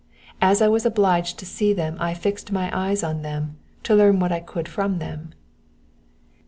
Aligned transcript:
As 0.41 0.63
I 0.63 0.67
was 0.67 0.83
obliged 0.83 1.37
to 1.37 1.45
see 1.45 1.73
them 1.73 1.95
I 1.99 2.15
fixed 2.15 2.51
my 2.51 2.75
eyes 2.75 3.03
on 3.03 3.21
them, 3.21 3.57
to 3.83 3.93
learn 3.93 4.19
what 4.19 4.31
I 4.31 4.39
could 4.39 4.67
from 4.67 4.97
them. 4.97 5.31